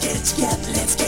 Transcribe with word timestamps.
get 0.00 0.16
it 0.16 0.24
together, 0.24 0.72
let's 0.72 0.99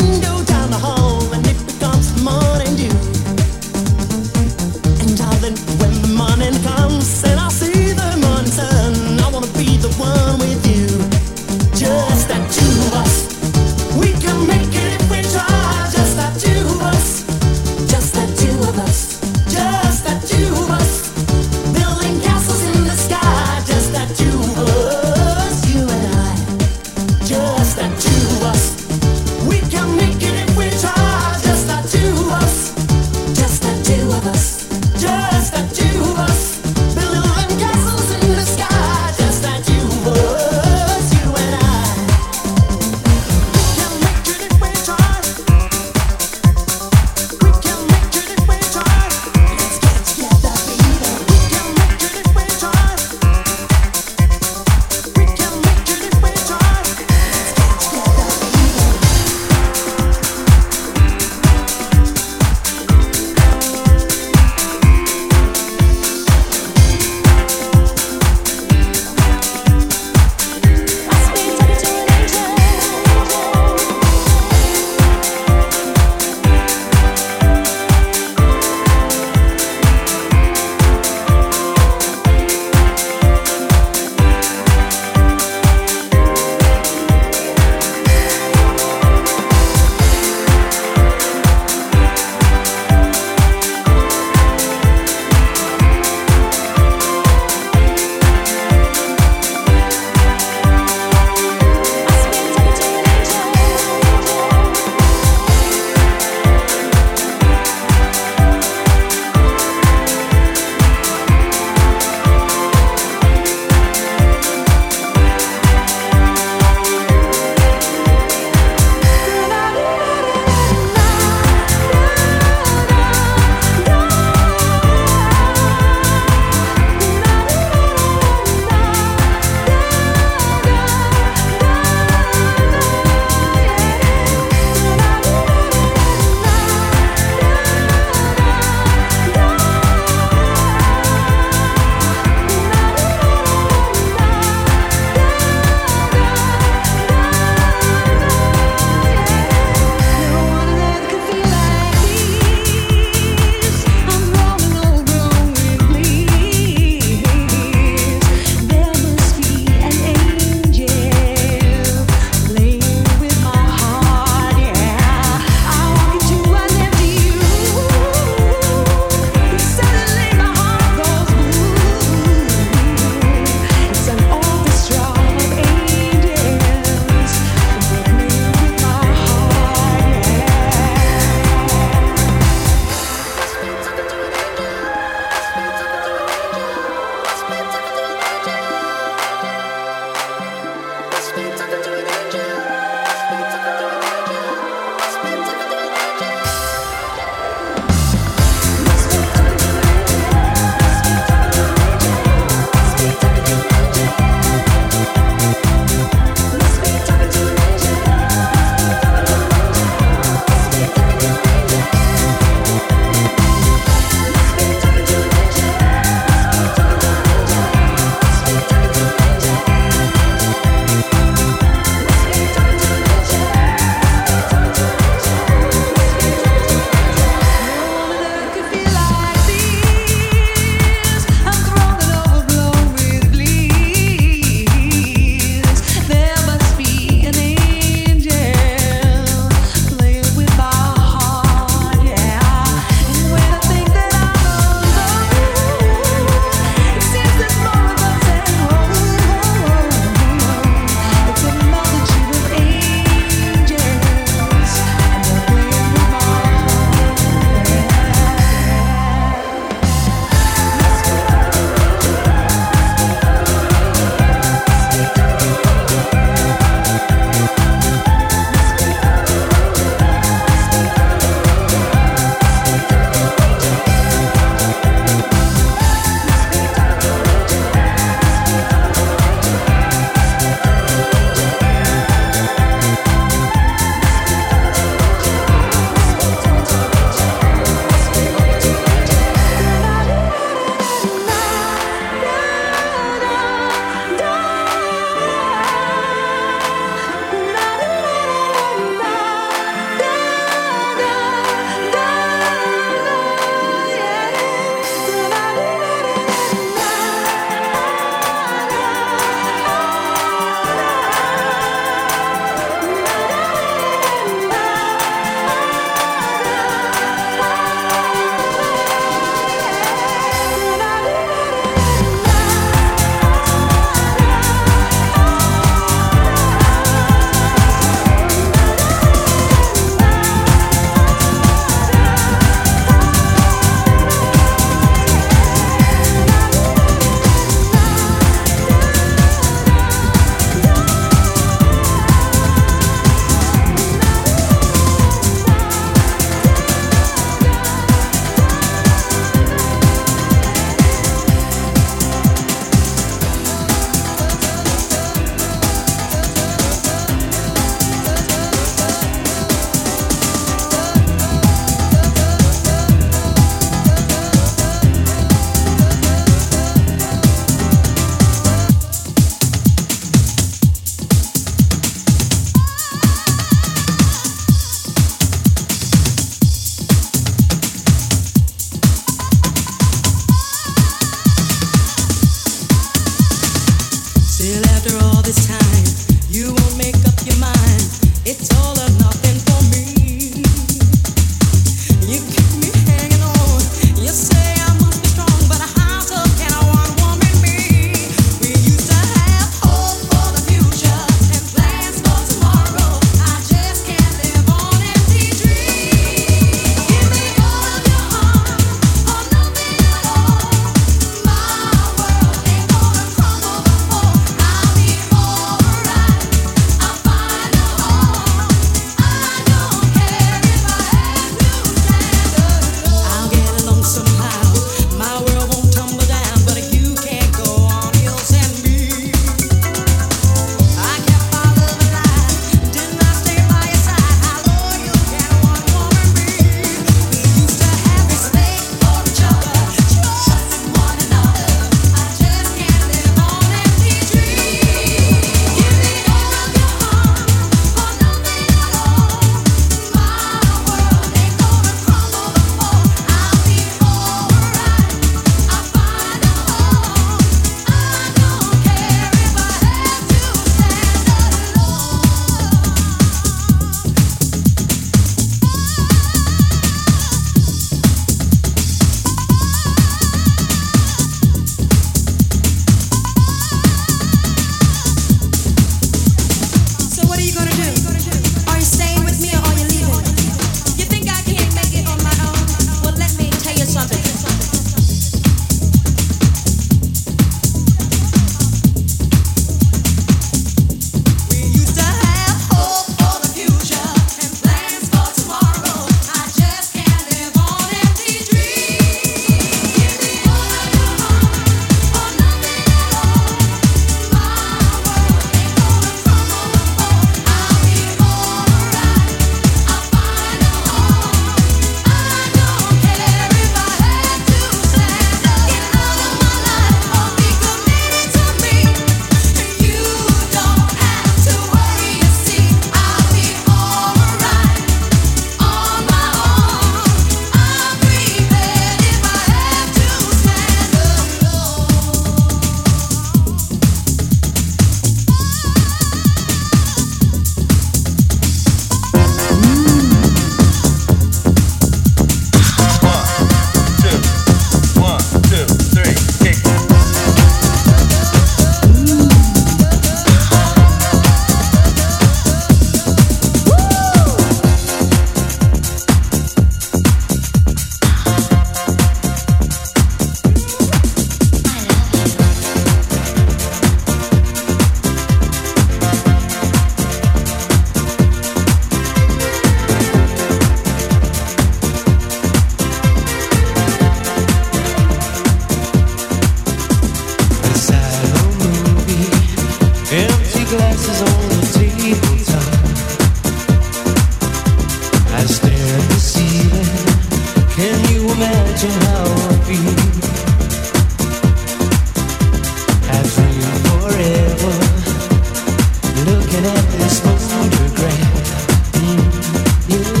you. 599.71 600.00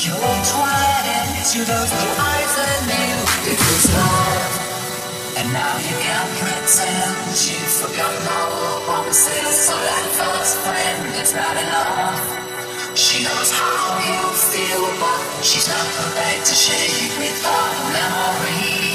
You're 0.00 0.16
it, 0.16 1.44
to 1.44 1.58
closed 1.60 1.92
eyes 1.92 2.54
and 2.56 2.86
knew 2.88 3.52
it 3.52 3.60
was 3.60 3.84
love. 3.92 5.36
And 5.36 5.52
now 5.52 5.76
you 5.76 5.92
can't 6.00 6.32
pretend 6.40 7.36
you 7.36 7.60
forgot 7.68 8.16
all 8.32 8.80
the 8.80 8.84
promises. 8.86 9.52
So 9.60 9.76
that 9.76 10.04
first 10.16 10.56
friend 10.64 11.04
is 11.20 11.34
not 11.36 11.52
enough. 11.52 12.96
She 12.96 13.24
knows 13.24 13.52
how 13.52 14.00
you 14.00 14.24
feel, 14.32 14.88
but 14.96 15.44
she's 15.44 15.68
not 15.68 15.84
prepared 15.92 16.46
to 16.46 16.54
share 16.54 16.88
you 16.96 17.20
with 17.20 17.36
the 17.44 17.58
memories. 17.92 18.89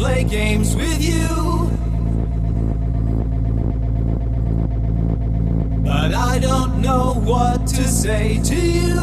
Play 0.00 0.24
games 0.24 0.74
with 0.74 0.98
you. 1.04 1.28
But 5.84 6.14
I 6.14 6.38
don't 6.38 6.80
know 6.80 7.20
what 7.30 7.66
to 7.76 7.82
say 7.86 8.40
to 8.50 8.56
you. 8.56 9.00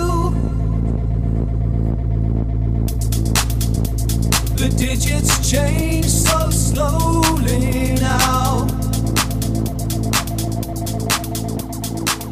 The 4.61 4.69
digits 4.75 5.51
change 5.51 6.05
so 6.05 6.49
slowly 6.49 7.93
now. 8.01 8.65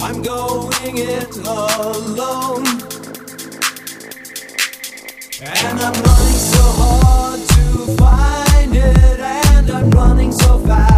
I'm 0.02 0.24
going 0.24 0.98
it 0.98 1.38
alone. 1.38 2.66
And 5.54 5.80
I'm 5.86 5.94
running 6.06 6.40
so 6.54 6.64
hard 6.80 7.05
it, 8.76 9.20
and 9.20 9.70
I'm 9.72 9.90
running 9.92 10.32
so 10.32 10.60
fast. 10.60 10.95